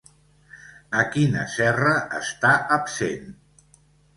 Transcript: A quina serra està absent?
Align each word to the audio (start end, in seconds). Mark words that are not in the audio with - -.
A 1.01 1.03
quina 1.17 1.43
serra 1.57 1.93
està 2.23 2.55
absent? 2.79 3.31